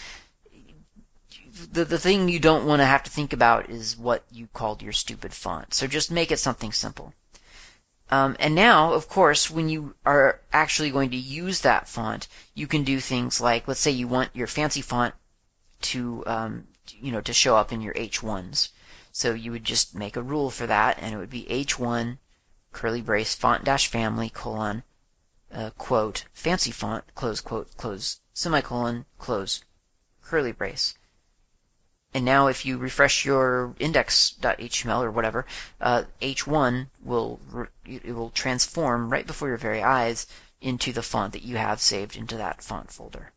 The, 1.72 1.84
the 1.84 1.98
thing 1.98 2.28
you 2.28 2.40
don't 2.40 2.66
want 2.66 2.80
to 2.80 2.84
have 2.84 3.04
to 3.04 3.10
think 3.10 3.32
about 3.32 3.70
is 3.70 3.96
what 3.96 4.24
you 4.32 4.48
called 4.52 4.82
your 4.82 4.92
stupid 4.92 5.32
font. 5.32 5.72
So 5.72 5.86
just 5.86 6.10
make 6.10 6.32
it 6.32 6.40
something 6.40 6.72
simple. 6.72 7.14
Um, 8.10 8.34
and 8.40 8.56
now, 8.56 8.94
of 8.94 9.08
course, 9.08 9.48
when 9.52 9.68
you 9.68 9.94
are 10.04 10.40
actually 10.52 10.90
going 10.90 11.10
to 11.10 11.16
use 11.16 11.60
that 11.60 11.88
font, 11.88 12.26
you 12.54 12.66
can 12.66 12.82
do 12.82 12.98
things 12.98 13.40
like, 13.40 13.68
let's 13.68 13.78
say 13.78 13.92
you 13.92 14.08
want 14.08 14.34
your 14.34 14.48
fancy 14.48 14.82
font 14.82 15.14
to, 15.92 16.24
um, 16.26 16.66
you 17.00 17.12
know, 17.12 17.20
to 17.20 17.32
show 17.32 17.56
up 17.56 17.72
in 17.72 17.82
your 17.82 17.94
H1s. 17.94 18.70
So 19.12 19.32
you 19.32 19.52
would 19.52 19.64
just 19.64 19.94
make 19.94 20.16
a 20.16 20.22
rule 20.22 20.50
for 20.50 20.66
that, 20.66 20.98
and 21.00 21.14
it 21.14 21.18
would 21.18 21.30
be 21.30 21.46
H1 21.48 22.18
curly 22.76 23.00
brace 23.00 23.34
font 23.34 23.64
dash 23.64 23.88
family 23.88 24.28
colon 24.28 24.82
uh, 25.50 25.70
quote 25.78 26.26
fancy 26.34 26.70
font 26.70 27.02
close 27.14 27.40
quote 27.40 27.74
close 27.78 28.20
semicolon 28.34 29.06
close 29.18 29.64
curly 30.22 30.52
brace. 30.52 30.92
And 32.12 32.26
now 32.26 32.48
if 32.48 32.66
you 32.66 32.76
refresh 32.76 33.24
your 33.24 33.74
index.html 33.78 35.02
or 35.02 35.10
whatever, 35.10 35.46
uh, 35.80 36.04
H1 36.20 36.88
will 37.02 37.40
it 37.86 38.14
will 38.14 38.30
transform 38.30 39.08
right 39.08 39.26
before 39.26 39.48
your 39.48 39.56
very 39.56 39.82
eyes 39.82 40.26
into 40.60 40.92
the 40.92 41.02
font 41.02 41.32
that 41.32 41.44
you 41.44 41.56
have 41.56 41.80
saved 41.80 42.14
into 42.14 42.36
that 42.36 42.62
font 42.62 42.92
folder. 42.92 43.32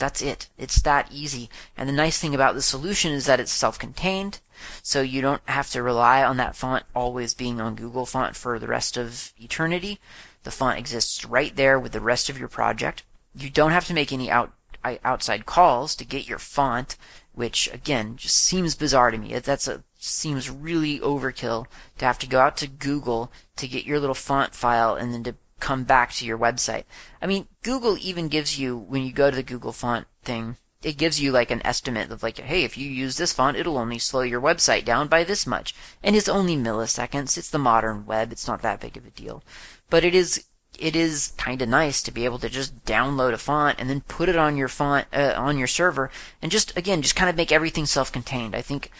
That's 0.00 0.22
it. 0.22 0.48
It's 0.56 0.80
that 0.82 1.12
easy. 1.12 1.50
And 1.76 1.86
the 1.86 1.92
nice 1.92 2.18
thing 2.18 2.34
about 2.34 2.54
the 2.54 2.62
solution 2.62 3.12
is 3.12 3.26
that 3.26 3.38
it's 3.38 3.52
self-contained, 3.52 4.40
so 4.82 5.02
you 5.02 5.20
don't 5.20 5.42
have 5.44 5.70
to 5.72 5.82
rely 5.82 6.24
on 6.24 6.38
that 6.38 6.56
font 6.56 6.84
always 6.94 7.34
being 7.34 7.60
on 7.60 7.74
Google 7.74 8.06
Font 8.06 8.34
for 8.34 8.58
the 8.58 8.66
rest 8.66 8.96
of 8.96 9.32
eternity. 9.38 10.00
The 10.42 10.50
font 10.50 10.78
exists 10.78 11.26
right 11.26 11.54
there 11.54 11.78
with 11.78 11.92
the 11.92 12.00
rest 12.00 12.30
of 12.30 12.38
your 12.38 12.48
project. 12.48 13.02
You 13.34 13.50
don't 13.50 13.72
have 13.72 13.88
to 13.88 13.94
make 13.94 14.10
any 14.10 14.30
out, 14.30 14.52
outside 14.82 15.44
calls 15.44 15.96
to 15.96 16.06
get 16.06 16.26
your 16.26 16.38
font, 16.38 16.96
which 17.34 17.68
again 17.70 18.16
just 18.16 18.36
seems 18.36 18.74
bizarre 18.74 19.10
to 19.10 19.18
me. 19.18 19.38
That's 19.38 19.68
a 19.68 19.84
seems 19.98 20.48
really 20.48 20.98
overkill 21.00 21.66
to 21.98 22.04
have 22.06 22.20
to 22.20 22.26
go 22.26 22.40
out 22.40 22.56
to 22.58 22.66
Google 22.66 23.30
to 23.56 23.68
get 23.68 23.84
your 23.84 24.00
little 24.00 24.14
font 24.14 24.54
file 24.54 24.94
and 24.94 25.12
then 25.12 25.24
to 25.24 25.34
come 25.60 25.84
back 25.84 26.12
to 26.14 26.26
your 26.26 26.38
website. 26.38 26.84
I 27.22 27.26
mean, 27.26 27.46
Google 27.62 27.96
even 27.98 28.28
gives 28.28 28.58
you, 28.58 28.76
when 28.76 29.02
you 29.02 29.12
go 29.12 29.30
to 29.30 29.36
the 29.36 29.42
Google 29.42 29.72
font 29.72 30.06
thing, 30.24 30.56
it 30.82 30.96
gives 30.96 31.20
you 31.20 31.30
like 31.30 31.50
an 31.50 31.66
estimate 31.66 32.10
of 32.10 32.22
like, 32.22 32.38
hey, 32.38 32.64
if 32.64 32.78
you 32.78 32.90
use 32.90 33.16
this 33.16 33.34
font, 33.34 33.58
it'll 33.58 33.76
only 33.76 33.98
slow 33.98 34.22
your 34.22 34.40
website 34.40 34.86
down 34.86 35.08
by 35.08 35.24
this 35.24 35.46
much. 35.46 35.74
And 36.02 36.16
it's 36.16 36.30
only 36.30 36.56
milliseconds. 36.56 37.36
It's 37.36 37.50
the 37.50 37.58
modern 37.58 38.06
web. 38.06 38.32
It's 38.32 38.48
not 38.48 38.62
that 38.62 38.80
big 38.80 38.96
of 38.96 39.06
a 39.06 39.10
deal. 39.10 39.42
But 39.90 40.04
it 40.04 40.14
is, 40.14 40.42
it 40.78 40.96
is 40.96 41.34
kind 41.36 41.60
of 41.60 41.68
nice 41.68 42.04
to 42.04 42.12
be 42.12 42.24
able 42.24 42.38
to 42.38 42.48
just 42.48 42.84
download 42.86 43.34
a 43.34 43.38
font 43.38 43.78
and 43.78 43.90
then 43.90 44.00
put 44.00 44.30
it 44.30 44.36
on 44.36 44.56
your 44.56 44.68
font, 44.68 45.06
uh, 45.12 45.34
on 45.36 45.58
your 45.58 45.66
server 45.66 46.10
and 46.40 46.50
just, 46.50 46.78
again, 46.78 47.02
just 47.02 47.16
kind 47.16 47.28
of 47.28 47.36
make 47.36 47.52
everything 47.52 47.84
self-contained. 47.84 48.56
I 48.56 48.62
think 48.62 48.90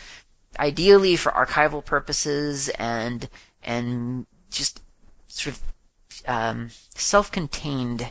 ideally 0.59 1.17
for 1.17 1.33
archival 1.33 1.83
purposes 1.83 2.69
and, 2.69 3.27
and 3.63 4.27
just 4.51 4.83
sort 5.29 5.55
of 5.55 5.63
um, 6.27 6.71
self-contained 6.95 8.07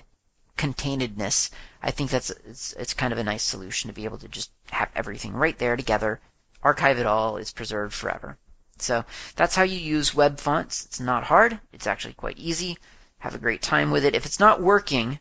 containedness, 0.57 1.51
I 1.81 1.91
think 1.91 2.09
that's 2.11 2.31
it's, 2.31 2.73
it's 2.73 2.93
kind 2.93 3.13
of 3.13 3.19
a 3.19 3.23
nice 3.23 3.43
solution 3.43 3.87
to 3.87 3.93
be 3.93 4.05
able 4.05 4.17
to 4.19 4.27
just 4.27 4.51
have 4.71 4.89
everything 4.95 5.33
right 5.33 5.57
there 5.57 5.77
together, 5.77 6.19
archive 6.61 6.99
it 6.99 7.05
all, 7.05 7.37
it's 7.37 7.53
preserved 7.53 7.93
forever. 7.93 8.37
So 8.79 9.05
that's 9.35 9.55
how 9.55 9.63
you 9.63 9.79
use 9.79 10.13
web 10.13 10.39
fonts. 10.39 10.85
It's 10.85 10.99
not 10.99 11.23
hard. 11.23 11.59
It's 11.73 11.87
actually 11.87 12.13
quite 12.13 12.37
easy. 12.37 12.77
Have 13.19 13.35
a 13.35 13.39
great 13.39 13.61
time 13.61 13.91
with 13.91 14.05
it. 14.05 14.15
If 14.15 14.25
it's 14.25 14.39
not 14.39 14.61
working, 14.61 15.19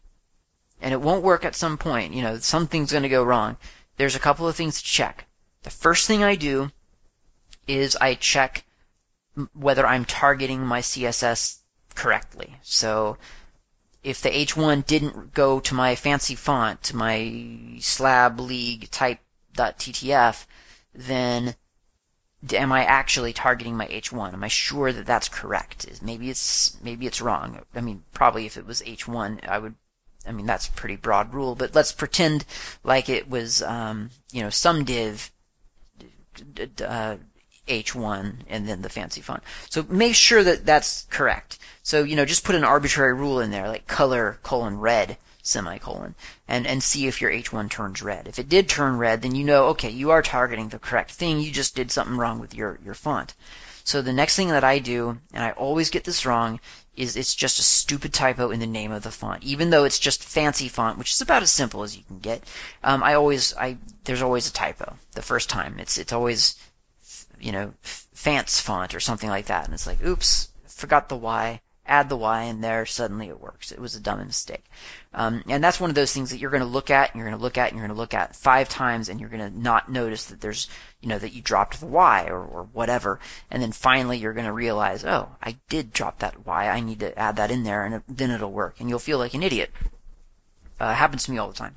and 0.81 0.93
it 0.93 1.01
won't 1.01 1.25
work 1.25 1.45
at 1.45 1.57
some 1.57 1.79
point, 1.79 2.15
you 2.15 2.23
know, 2.23 2.39
something's 2.39 2.93
going 2.93 3.03
to 3.03 3.09
go 3.09 3.25
wrong. 3.25 3.57
There's 3.97 4.15
a 4.15 4.21
couple 4.21 4.47
of 4.47 4.55
things 4.55 4.79
to 4.79 4.85
check. 4.85 5.25
The 5.63 5.71
first 5.71 6.07
thing 6.07 6.23
I 6.23 6.37
do 6.37 6.71
is 7.67 7.97
I 7.97 8.15
check 8.15 8.65
whether 9.55 9.87
I'm 9.87 10.05
targeting 10.05 10.65
my 10.65 10.81
CSS 10.81 11.59
correctly. 11.99 12.57
So 12.63 13.19
if 14.05 14.23
the 14.23 14.31
H1 14.31 14.87
didn't 14.87 15.35
go 15.35 15.61
to 15.61 15.75
my 15.75 15.97
fancy 15.97 16.37
font, 16.37 16.83
to 16.85 16.97
my 16.97 17.77
slab 17.81 18.39
league 18.39 18.91
type.ttf, 18.91 20.47
then 20.95 21.55
am 22.53 22.73
I 22.73 22.85
actually 22.85 23.33
targeting 23.33 23.77
my 23.77 23.87
H1? 23.89 24.33
Am 24.33 24.45
I 24.45 24.49
sure 24.49 24.93
that 24.93 25.07
that's 25.07 25.29
correct? 25.29 25.87
Maybe 26.01 26.31
it's 26.31 26.77
maybe 26.83 27.07
it's 27.07 27.21
wrong. 27.21 27.61
I 27.75 27.81
mean, 27.81 28.05
probably 28.13 28.47
if 28.47 28.57
it 28.57 28.67
was 28.67 28.81
H1, 28.83 29.47
I 29.49 29.59
would. 29.59 29.75
I 30.27 30.33
mean, 30.33 30.47
that's 30.47 30.69
a 30.69 30.73
pretty 30.73 30.97
broad 30.97 31.35
rule. 31.35 31.55
But 31.55 31.75
let's 31.75 31.93
pretend 31.93 32.45
like 32.85 33.09
it 33.09 33.29
was, 33.29 33.63
um, 33.63 34.11
you 34.31 34.43
know, 34.43 34.51
some 34.51 34.85
div 34.85 35.31
uh, 36.85 37.17
H1 37.69 38.35
and 38.49 38.69
then 38.69 38.83
the 38.83 38.89
fancy 38.89 39.21
font. 39.21 39.43
So 39.71 39.85
make 39.89 40.15
sure 40.15 40.43
that 40.43 40.67
that's 40.67 41.07
correct. 41.11 41.59
So, 41.83 42.03
you 42.03 42.17
know, 42.17 42.25
just 42.25 42.45
put 42.45 42.55
an 42.55 42.65
arbitrary 42.65 43.15
rule 43.15 43.41
in 43.41 43.51
there, 43.51 43.69
like 43.69 43.87
color 43.87 44.39
colon 44.43 44.79
red 44.79 45.17
semicolon, 45.43 46.15
and, 46.47 46.67
and 46.67 46.83
see 46.83 47.07
if 47.07 47.21
your 47.21 47.31
H1 47.31 47.71
turns 47.71 48.03
red. 48.03 48.29
If 48.29 48.39
it 48.39 48.49
did 48.49 48.69
turn 48.69 48.99
red, 48.99 49.23
then 49.23 49.35
you 49.35 49.45
know, 49.45 49.69
okay, 49.69 49.91
you 49.91 50.11
are 50.11 50.23
targeting 50.23 50.69
the 50.69 50.79
correct 50.79 51.13
thing. 51.13 51.41
You 51.41 51.51
just 51.51 51.75
did 51.75 51.91
something 51.91 52.17
wrong 52.17 52.39
with 52.39 52.55
your, 52.55 52.79
your 52.85 52.95
font. 52.95 53.35
So 53.85 54.03
the 54.03 54.13
next 54.13 54.37
thing 54.37 54.49
that 54.49 54.65
I 54.65 54.81
do, 54.81 55.19
and 55.33 55.43
I 55.43 55.53
always 55.53 55.89
get 55.89 56.05
this 56.05 56.27
wrong, 56.27 56.61
is 56.95 57.17
it's 57.17 57.35
just 57.35 57.59
a 57.59 57.63
stupid 57.63 58.13
typo 58.13 58.51
in 58.51 58.61
the 58.61 58.67
name 58.67 58.93
of 58.93 59.03
the 59.03 59.11
font. 59.11 59.45
Even 59.45 59.71
though 59.71 59.85
it's 59.85 59.99
just 59.99 60.23
fancy 60.23 60.69
font, 60.69 60.99
which 60.99 61.13
is 61.13 61.23
about 61.23 61.43
as 61.43 61.51
simple 61.51 61.85
as 61.85 61.97
you 61.97 62.03
can 62.03 62.19
get, 62.19 62.43
um, 62.85 63.03
I 63.03 63.15
always, 63.15 63.57
I 63.57 63.79
there's 64.05 64.21
always 64.21 64.47
a 64.47 64.53
typo 64.53 64.95
the 65.13 65.23
first 65.23 65.49
time. 65.49 65.79
It's 65.79 65.97
it's 65.97 66.13
always, 66.13 66.57
you 67.41 67.53
know, 67.53 67.75
Fance 68.15 68.61
font 68.61 68.95
or 68.95 69.01
something 69.01 69.29
like 69.29 69.47
that, 69.47 69.65
and 69.65 69.75
it's 69.75 69.87
like, 69.87 70.05
oops, 70.05 70.49
forgot 70.67 71.09
the 71.09 71.17
Y 71.17 71.61
add 71.89 72.09
the 72.09 72.17
y 72.17 72.45
in 72.45 72.61
there, 72.61 72.85
suddenly 72.85 73.29
it 73.29 73.41
works. 73.41 73.73
It 73.73 73.81
was 73.81 73.97
a 73.97 74.01
dumb 74.01 74.25
mistake. 74.25 74.65
Um, 75.15 75.43
and 75.49 75.65
that's 75.65 75.81
one 75.81 75.91
of 75.91 75.97
those 75.97 76.13
things 76.13 76.31
that 76.31 76.39
you're 76.39 76.51
going 76.51 76.63
to 76.63 76.69
look 76.69 76.91
at, 76.91 77.11
and 77.11 77.19
you're 77.19 77.29
going 77.29 77.39
to 77.39 77.43
look 77.43 77.57
at, 77.57 77.71
and 77.71 77.79
you're 77.79 77.87
going 77.87 77.97
to 77.97 78.01
look 78.01 78.15
at 78.15 78.37
five 78.37 78.69
times, 78.69 79.09
and 79.09 79.19
you're 79.19 79.31
going 79.31 79.53
to 79.53 79.59
not 79.59 79.91
notice 79.91 80.27
that 80.27 80.41
there's, 80.41 80.69
you 81.01 81.09
know, 81.09 81.19
that 81.19 81.33
you 81.33 81.41
dropped 81.41 81.81
the 81.81 81.87
y 81.87 82.27
or, 82.29 82.41
or 82.41 82.69
whatever. 82.73 83.19
And 83.51 83.63
then 83.63 83.73
finally 83.73 84.19
you're 84.19 84.35
going 84.35 84.47
to 84.47 84.53
realize, 84.53 85.05
oh, 85.05 85.29
I 85.43 85.57
did 85.69 85.93
drop 85.93 86.19
that 86.19 86.47
y. 86.47 86.69
I 86.69 86.81
need 86.81 87.01
to 87.01 87.19
add 87.19 87.37
that 87.37 87.51
in 87.51 87.63
there, 87.63 87.85
and 87.85 88.03
then 88.09 88.31
it'll 88.31 88.53
work. 88.53 88.77
And 88.79 88.89
you'll 88.89 88.99
feel 88.99 89.19
like 89.19 89.35
an 89.35 89.43
idiot. 89.43 89.71
Uh, 90.79 90.93
happens 90.93 91.25
to 91.25 91.31
me 91.33 91.39
all 91.39 91.49
the 91.49 91.55
time. 91.55 91.75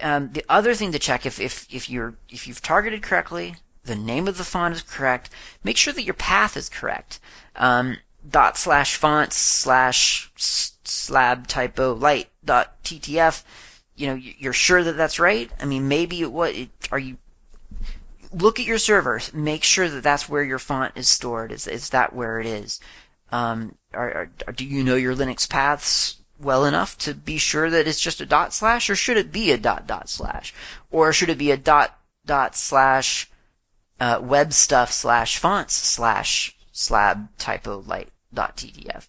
Um, 0.00 0.32
the 0.32 0.44
other 0.48 0.74
thing 0.74 0.92
to 0.92 0.98
check 0.98 1.26
if, 1.26 1.40
if, 1.40 1.66
if 1.70 1.90
you're, 1.90 2.14
if 2.30 2.46
you've 2.46 2.62
targeted 2.62 3.02
correctly, 3.02 3.54
the 3.84 3.96
name 3.96 4.28
of 4.28 4.36
the 4.36 4.44
font 4.44 4.74
is 4.74 4.82
correct, 4.82 5.30
make 5.64 5.76
sure 5.76 5.92
that 5.92 6.02
your 6.02 6.14
path 6.14 6.56
is 6.56 6.68
correct. 6.68 7.20
Um, 7.56 7.96
dot 8.28 8.58
slash 8.58 8.96
fonts 8.96 9.36
slash 9.36 10.30
slab 10.84 11.46
typo 11.46 11.94
light 11.94 12.28
dot 12.44 12.82
ttf 12.84 13.42
you 13.96 14.08
know 14.08 14.14
you're 14.14 14.52
sure 14.52 14.82
that 14.82 14.92
that's 14.96 15.18
right? 15.18 15.50
I 15.60 15.64
mean 15.64 15.88
maybe 15.88 16.24
what 16.24 16.54
are 16.90 16.98
you 16.98 17.16
look 18.32 18.60
at 18.60 18.66
your 18.66 18.78
server 18.78 19.20
make 19.32 19.64
sure 19.64 19.88
that 19.88 20.02
that's 20.02 20.28
where 20.28 20.42
your 20.42 20.58
font 20.58 20.92
is 20.96 21.08
stored 21.08 21.52
is, 21.52 21.66
is 21.66 21.90
that 21.90 22.14
where 22.14 22.40
it 22.40 22.46
is. 22.46 22.80
Um, 23.32 23.74
are, 23.92 24.30
are, 24.46 24.52
do 24.52 24.64
you 24.64 24.84
know 24.84 24.96
your 24.96 25.14
linux 25.14 25.48
paths 25.48 26.16
well 26.40 26.64
enough 26.64 26.96
to 26.98 27.14
be 27.14 27.38
sure 27.38 27.70
that 27.70 27.86
it's 27.86 28.00
just 28.00 28.20
a 28.20 28.26
dot 28.26 28.52
slash 28.52 28.90
or 28.90 28.96
should 28.96 29.16
it 29.16 29.32
be 29.32 29.52
a 29.52 29.58
dot 29.58 29.86
dot 29.86 30.08
slash? 30.08 30.54
Or 30.90 31.12
should 31.12 31.30
it 31.30 31.38
be 31.38 31.50
a 31.50 31.56
dot 31.56 31.96
dot 32.26 32.56
slash 32.56 33.29
uh, 34.00 34.18
web 34.20 34.52
stuff 34.52 34.90
slash 34.90 35.38
fonts 35.38 35.74
slash 35.74 36.56
slab 36.72 37.28
typo 37.38 37.82
light 37.86 38.08
dot 38.32 38.56
ttf. 38.56 39.06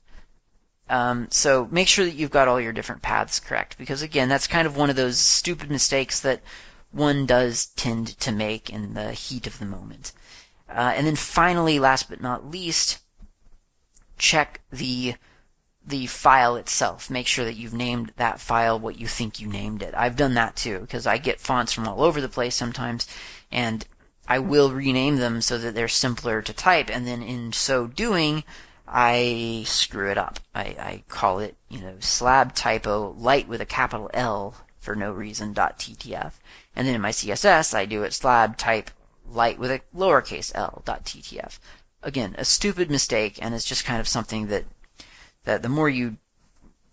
Um, 0.89 1.27
so 1.31 1.67
make 1.71 1.87
sure 1.87 2.03
that 2.03 2.15
you've 2.15 2.31
got 2.31 2.49
all 2.49 2.59
your 2.59 2.73
different 2.73 3.01
paths 3.01 3.39
correct 3.39 3.77
because 3.77 4.01
again, 4.01 4.27
that's 4.27 4.47
kind 4.47 4.67
of 4.67 4.75
one 4.75 4.89
of 4.89 4.97
those 4.97 5.17
stupid 5.17 5.71
mistakes 5.71 6.19
that 6.21 6.41
one 6.91 7.25
does 7.25 7.67
tend 7.67 8.19
to 8.19 8.33
make 8.33 8.69
in 8.69 8.93
the 8.93 9.13
heat 9.13 9.47
of 9.47 9.57
the 9.57 9.65
moment. 9.65 10.11
Uh, 10.69 10.91
and 10.95 11.07
then 11.07 11.15
finally, 11.15 11.79
last 11.79 12.09
but 12.09 12.21
not 12.21 12.49
least, 12.49 12.99
check 14.17 14.59
the 14.71 15.15
the 15.85 16.05
file 16.07 16.57
itself. 16.57 17.09
Make 17.09 17.25
sure 17.25 17.45
that 17.45 17.55
you've 17.55 17.73
named 17.73 18.13
that 18.17 18.39
file 18.39 18.79
what 18.79 18.99
you 18.99 19.07
think 19.07 19.39
you 19.39 19.47
named 19.47 19.81
it. 19.81 19.93
I've 19.95 20.15
done 20.15 20.35
that 20.35 20.55
too 20.55 20.79
because 20.79 21.07
I 21.07 21.17
get 21.17 21.39
fonts 21.39 21.73
from 21.73 21.87
all 21.87 22.03
over 22.03 22.21
the 22.21 22.29
place 22.29 22.55
sometimes, 22.55 23.07
and 23.51 23.85
I 24.31 24.39
will 24.39 24.71
rename 24.71 25.17
them 25.17 25.41
so 25.41 25.57
that 25.57 25.75
they're 25.75 25.89
simpler 25.89 26.41
to 26.41 26.53
type, 26.53 26.89
and 26.89 27.05
then 27.05 27.21
in 27.21 27.51
so 27.51 27.85
doing, 27.85 28.45
I 28.87 29.63
screw 29.67 30.09
it 30.09 30.17
up. 30.17 30.39
I, 30.55 30.61
I 30.61 31.03
call 31.09 31.39
it, 31.39 31.57
you 31.67 31.81
know, 31.81 31.97
slab 31.99 32.55
typo 32.55 33.13
light 33.17 33.49
with 33.49 33.59
a 33.59 33.65
capital 33.65 34.09
L 34.13 34.55
for 34.79 34.95
no 34.95 35.11
reason 35.11 35.51
dot 35.51 35.79
ttf, 35.79 36.31
and 36.77 36.87
then 36.87 36.95
in 36.95 37.01
my 37.01 37.11
CSS 37.11 37.73
I 37.73 37.85
do 37.85 38.03
it 38.03 38.13
slab 38.13 38.55
type 38.55 38.89
light 39.27 39.59
with 39.59 39.69
a 39.69 39.81
lowercase 39.93 40.53
l 40.55 40.81
dot 40.85 41.03
ttf. 41.03 41.59
Again, 42.01 42.35
a 42.37 42.45
stupid 42.45 42.89
mistake, 42.89 43.37
and 43.41 43.53
it's 43.53 43.65
just 43.65 43.83
kind 43.83 43.99
of 43.99 44.07
something 44.07 44.47
that 44.47 44.63
that 45.43 45.61
the 45.61 45.67
more 45.67 45.89
you 45.89 46.15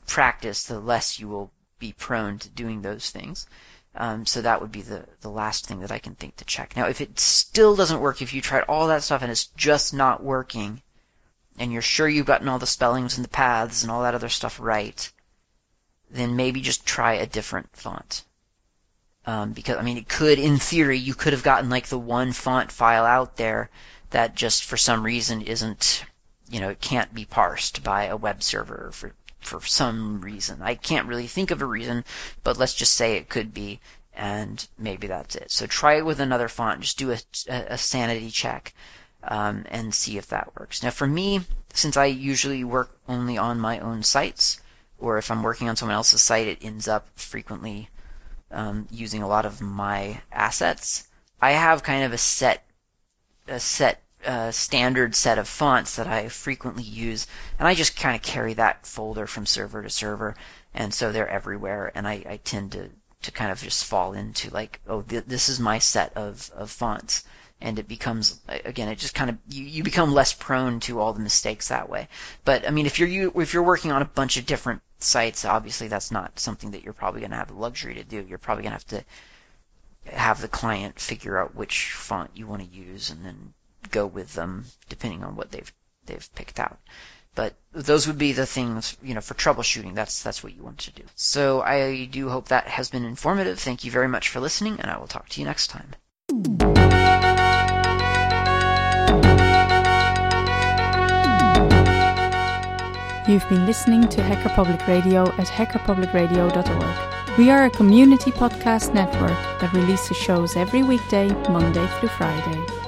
practice, 0.08 0.64
the 0.64 0.80
less 0.80 1.20
you 1.20 1.28
will 1.28 1.52
be 1.78 1.92
prone 1.92 2.40
to 2.40 2.48
doing 2.48 2.82
those 2.82 3.10
things. 3.10 3.46
Um, 3.94 4.26
so 4.26 4.42
that 4.42 4.60
would 4.60 4.70
be 4.70 4.82
the, 4.82 5.04
the 5.22 5.30
last 5.30 5.66
thing 5.66 5.80
that 5.80 5.90
I 5.90 5.98
can 5.98 6.14
think 6.14 6.36
to 6.36 6.44
check. 6.44 6.76
Now, 6.76 6.86
if 6.86 7.00
it 7.00 7.18
still 7.18 7.74
doesn't 7.74 8.00
work, 8.00 8.22
if 8.22 8.32
you 8.32 8.40
tried 8.40 8.64
all 8.64 8.88
that 8.88 9.02
stuff 9.02 9.22
and 9.22 9.30
it's 9.30 9.46
just 9.56 9.92
not 9.92 10.22
working, 10.22 10.82
and 11.58 11.72
you're 11.72 11.82
sure 11.82 12.08
you've 12.08 12.26
gotten 12.26 12.48
all 12.48 12.58
the 12.58 12.66
spellings 12.66 13.16
and 13.16 13.24
the 13.24 13.30
paths 13.30 13.82
and 13.82 13.90
all 13.90 14.02
that 14.02 14.14
other 14.14 14.28
stuff 14.28 14.60
right, 14.60 15.10
then 16.10 16.36
maybe 16.36 16.60
just 16.60 16.86
try 16.86 17.14
a 17.14 17.26
different 17.26 17.68
font. 17.74 18.24
Um, 19.26 19.52
because, 19.52 19.76
I 19.76 19.82
mean, 19.82 19.98
it 19.98 20.08
could, 20.08 20.38
in 20.38 20.58
theory, 20.58 20.98
you 20.98 21.14
could 21.14 21.32
have 21.32 21.42
gotten 21.42 21.68
like 21.68 21.88
the 21.88 21.98
one 21.98 22.32
font 22.32 22.72
file 22.72 23.04
out 23.04 23.36
there 23.36 23.68
that 24.10 24.34
just 24.34 24.64
for 24.64 24.76
some 24.76 25.02
reason 25.02 25.42
isn't, 25.42 26.04
you 26.48 26.60
know, 26.60 26.70
it 26.70 26.80
can't 26.80 27.12
be 27.12 27.24
parsed 27.24 27.82
by 27.82 28.04
a 28.04 28.16
web 28.16 28.42
server 28.42 28.90
for 28.92 29.12
for 29.40 29.60
some 29.62 30.20
reason. 30.20 30.62
I 30.62 30.74
can't 30.74 31.08
really 31.08 31.26
think 31.26 31.50
of 31.50 31.62
a 31.62 31.66
reason, 31.66 32.04
but 32.42 32.56
let's 32.56 32.74
just 32.74 32.94
say 32.94 33.16
it 33.16 33.28
could 33.28 33.54
be, 33.54 33.80
and 34.14 34.66
maybe 34.78 35.06
that's 35.06 35.36
it. 35.36 35.50
So 35.50 35.66
try 35.66 35.98
it 35.98 36.04
with 36.04 36.20
another 36.20 36.48
font. 36.48 36.80
Just 36.80 36.98
do 36.98 37.12
a, 37.12 37.18
a 37.48 37.78
sanity 37.78 38.30
check 38.30 38.74
um, 39.22 39.64
and 39.68 39.94
see 39.94 40.18
if 40.18 40.28
that 40.28 40.58
works. 40.58 40.82
Now, 40.82 40.90
for 40.90 41.06
me, 41.06 41.40
since 41.74 41.96
I 41.96 42.06
usually 42.06 42.64
work 42.64 42.90
only 43.08 43.38
on 43.38 43.60
my 43.60 43.80
own 43.80 44.02
sites, 44.02 44.60
or 44.98 45.18
if 45.18 45.30
I'm 45.30 45.42
working 45.42 45.68
on 45.68 45.76
someone 45.76 45.94
else's 45.94 46.22
site, 46.22 46.48
it 46.48 46.64
ends 46.64 46.88
up 46.88 47.06
frequently 47.16 47.88
um, 48.50 48.86
using 48.90 49.22
a 49.22 49.28
lot 49.28 49.46
of 49.46 49.60
my 49.60 50.20
assets. 50.32 51.06
I 51.40 51.52
have 51.52 51.82
kind 51.82 52.04
of 52.04 52.12
a 52.12 52.18
set 52.18 52.64
a 53.46 53.60
set 53.60 54.02
uh, 54.24 54.50
standard 54.50 55.14
set 55.14 55.38
of 55.38 55.48
fonts 55.48 55.96
that 55.96 56.06
I 56.06 56.28
frequently 56.28 56.82
use, 56.82 57.26
and 57.58 57.68
I 57.68 57.74
just 57.74 57.96
kind 57.96 58.16
of 58.16 58.22
carry 58.22 58.54
that 58.54 58.86
folder 58.86 59.26
from 59.26 59.46
server 59.46 59.82
to 59.82 59.90
server, 59.90 60.36
and 60.74 60.92
so 60.92 61.12
they're 61.12 61.28
everywhere, 61.28 61.92
and 61.94 62.06
I, 62.06 62.24
I 62.28 62.40
tend 62.42 62.72
to, 62.72 62.90
to 63.22 63.32
kind 63.32 63.50
of 63.52 63.60
just 63.60 63.84
fall 63.84 64.12
into 64.12 64.50
like, 64.50 64.80
oh, 64.88 65.02
th- 65.02 65.24
this 65.26 65.48
is 65.48 65.60
my 65.60 65.78
set 65.78 66.16
of, 66.16 66.50
of 66.54 66.70
fonts, 66.70 67.24
and 67.60 67.78
it 67.78 67.88
becomes 67.88 68.40
again, 68.48 68.88
it 68.88 68.98
just 68.98 69.14
kind 69.14 69.30
of 69.30 69.38
you, 69.48 69.64
you 69.64 69.82
become 69.82 70.12
less 70.12 70.32
prone 70.32 70.80
to 70.80 71.00
all 71.00 71.12
the 71.12 71.20
mistakes 71.20 71.68
that 71.68 71.88
way. 71.88 72.08
But 72.44 72.66
I 72.66 72.70
mean, 72.70 72.86
if 72.86 72.98
you're 72.98 73.08
you, 73.08 73.32
if 73.36 73.52
you're 73.52 73.62
working 73.62 73.90
on 73.90 74.02
a 74.02 74.04
bunch 74.04 74.36
of 74.36 74.46
different 74.46 74.82
sites, 75.00 75.44
obviously 75.44 75.88
that's 75.88 76.10
not 76.10 76.38
something 76.38 76.72
that 76.72 76.84
you're 76.84 76.92
probably 76.92 77.20
going 77.20 77.32
to 77.32 77.36
have 77.36 77.48
the 77.48 77.54
luxury 77.54 77.94
to 77.94 78.04
do. 78.04 78.24
You're 78.28 78.38
probably 78.38 78.62
going 78.62 78.76
to 78.76 78.76
have 78.76 79.04
to 80.06 80.14
have 80.16 80.40
the 80.40 80.48
client 80.48 81.00
figure 81.00 81.38
out 81.38 81.54
which 81.54 81.92
font 81.92 82.30
you 82.34 82.46
want 82.46 82.62
to 82.62 82.76
use, 82.76 83.10
and 83.10 83.24
then 83.24 83.52
go 83.90 84.06
with 84.06 84.34
them 84.34 84.64
depending 84.88 85.24
on 85.24 85.36
what 85.36 85.50
they've 85.50 85.72
they've 86.06 86.28
picked 86.34 86.60
out. 86.60 86.78
But 87.34 87.54
those 87.72 88.08
would 88.08 88.18
be 88.18 88.32
the 88.32 88.46
things, 88.46 88.96
you 89.02 89.14
know, 89.14 89.20
for 89.20 89.34
troubleshooting. 89.34 89.94
That's 89.94 90.22
that's 90.22 90.42
what 90.42 90.54
you 90.54 90.62
want 90.62 90.78
to 90.78 90.90
do. 90.90 91.04
So 91.14 91.60
I 91.62 92.06
do 92.06 92.28
hope 92.28 92.48
that 92.48 92.66
has 92.66 92.90
been 92.90 93.04
informative. 93.04 93.60
Thank 93.60 93.84
you 93.84 93.90
very 93.90 94.08
much 94.08 94.28
for 94.30 94.40
listening, 94.40 94.80
and 94.80 94.90
I 94.90 94.98
will 94.98 95.06
talk 95.06 95.28
to 95.28 95.40
you 95.40 95.46
next 95.46 95.68
time. 95.68 95.94
You've 103.28 103.48
been 103.50 103.66
listening 103.66 104.08
to 104.08 104.22
Hacker 104.22 104.48
Public 104.48 104.86
Radio 104.88 105.28
at 105.34 105.46
hackerpublicradio.org. 105.48 107.38
We 107.38 107.50
are 107.50 107.66
a 107.66 107.70
community 107.70 108.30
podcast 108.32 108.94
network 108.94 109.60
that 109.60 109.72
releases 109.74 110.16
shows 110.16 110.56
every 110.56 110.82
weekday, 110.82 111.28
Monday 111.50 111.86
through 112.00 112.08
Friday. 112.08 112.87